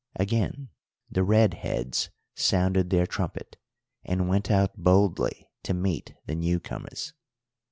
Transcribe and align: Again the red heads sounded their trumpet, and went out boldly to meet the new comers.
Again 0.15 0.69
the 1.11 1.21
red 1.23 1.53
heads 1.53 2.09
sounded 2.33 2.89
their 2.89 3.05
trumpet, 3.05 3.55
and 4.03 4.27
went 4.27 4.49
out 4.49 4.75
boldly 4.75 5.51
to 5.61 5.75
meet 5.75 6.15
the 6.25 6.33
new 6.33 6.59
comers. 6.59 7.13